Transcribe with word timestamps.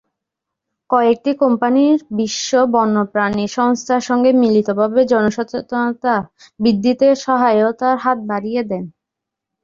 কয়েকটি 0.89 1.31
কোম্পানী 1.41 1.83
বিশ্ব 2.17 2.49
বন্যপ্রাণী 2.73 3.45
সংস্থার 3.57 4.01
সঙ্গে 4.09 4.31
মিলিতভাবে 4.41 5.01
জনসচেতনতা 5.11 6.15
বৃদ্ধিতে 6.59 7.07
সহায়তার 7.23 7.95
হাত 8.03 8.17
বাড়িয়ে 8.29 8.61
দেন। 8.63 8.83